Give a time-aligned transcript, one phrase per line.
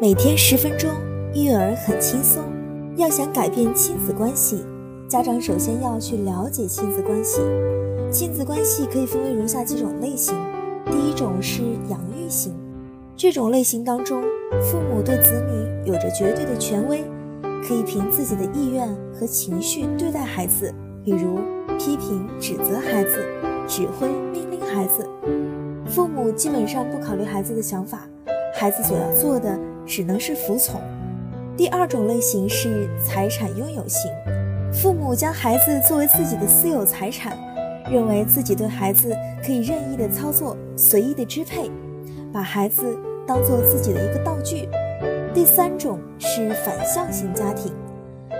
[0.00, 0.90] 每天十分钟，
[1.34, 2.42] 育儿很轻松。
[2.96, 4.64] 要想改变亲子关系，
[5.08, 7.40] 家长首先要去了解亲子关系。
[8.10, 10.34] 亲子关系可以分为如下几种类型：
[10.86, 12.52] 第一种是养育型，
[13.16, 14.20] 这种类型当中，
[14.62, 17.04] 父母对子女有着绝对的权威，
[17.66, 20.74] 可以凭自己的意愿和情绪对待孩子，
[21.04, 21.38] 比如
[21.78, 23.24] 批评、指责孩子，
[23.68, 25.08] 指挥、命令孩子。
[25.86, 28.08] 父母基本上不考虑孩子的想法，
[28.54, 29.58] 孩子所要做的。
[29.86, 30.80] 只能是服从。
[31.58, 34.10] 第二种类型是财产拥有型，
[34.72, 37.36] 父母将孩子作为自己的私有财产，
[37.90, 39.14] 认为自己对孩子
[39.44, 41.70] 可以任意的操作、随意的支配，
[42.32, 42.82] 把孩子
[43.26, 44.70] 当做自己的一个道具。
[45.34, 47.70] 第三种是反向型家庭，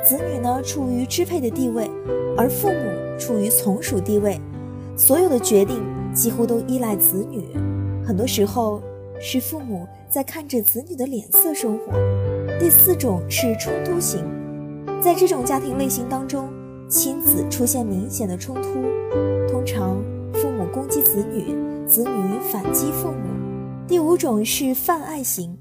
[0.00, 1.90] 子女呢处于支配的地位，
[2.38, 4.40] 而父母处于从属地位，
[4.96, 5.82] 所有的决定
[6.14, 7.48] 几乎都依赖子女，
[8.06, 8.80] 很多时候。
[9.24, 11.92] 是父母在看着子女的脸色生活。
[12.58, 14.24] 第四种是冲突型，
[15.00, 16.48] 在这种家庭类型当中，
[16.88, 18.68] 亲子出现明显的冲突，
[19.48, 20.02] 通常
[20.34, 21.54] 父母攻击子女，
[21.86, 23.86] 子女反击父母。
[23.86, 25.56] 第五种是泛爱型，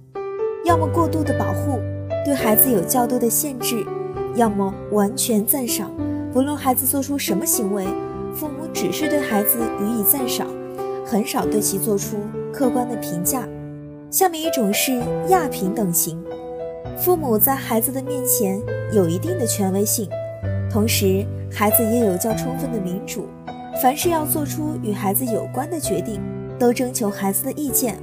[0.66, 1.80] 要么过度的保护，
[2.26, 3.86] 对孩子有较多的限制，
[4.36, 5.92] 要么完全赞赏，
[6.34, 7.86] 不论孩子做出什么行为，
[8.34, 10.48] 父母只是对孩子予以赞赏，
[11.12, 12.16] 很少对其做出。
[12.54, 13.46] 客观的评价。
[14.10, 16.18] 下面一种是亚平等型，
[16.98, 18.62] 父母在孩子的面前
[18.94, 20.08] 有一定的权威性，
[20.70, 23.28] 同时孩子也有较充分的民主。
[23.82, 26.22] 凡是要做出与孩子有关的决定，
[26.58, 27.98] 都征求孩子的意见。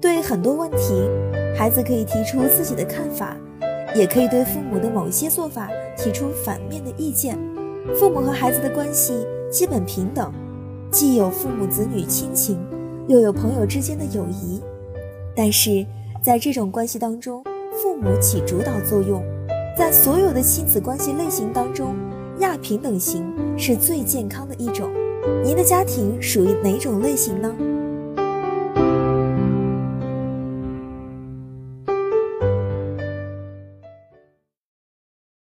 [0.00, 1.08] 对很多问题，
[1.54, 3.36] 孩子可以提出自己的看法，
[3.94, 7.38] 也可以对父母的某些做法提出反面的意见。
[7.94, 10.32] 父母和孩子的关系基本平等，
[10.92, 12.58] 既有父母子女亲情。
[13.08, 14.60] 又有朋友之间的友谊，
[15.34, 15.84] 但是
[16.22, 19.20] 在这种关系当中，父母起主导作用。
[19.76, 21.96] 在所有的亲子关系类型当中，
[22.38, 23.24] 亚平等型
[23.58, 24.88] 是最健康的一种。
[25.42, 27.52] 您的家庭属于哪种类型呢？